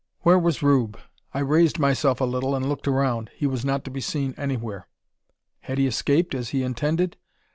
[0.21, 0.97] Where was Rube?
[1.31, 3.29] I raised myself a little and looked around.
[3.35, 4.87] He was not to be seen anywhere.
[5.59, 7.17] Had he escaped, as he intended?